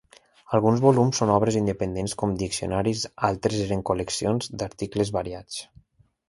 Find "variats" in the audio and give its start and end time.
5.21-5.63